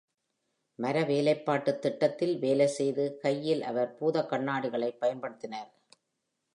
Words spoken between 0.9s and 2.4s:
வேலைப்பாட்டுத் திட்டத்தில்